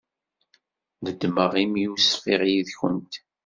[1.03, 3.13] Nedmeɣ imi ur ṣfiɣ yid-kent.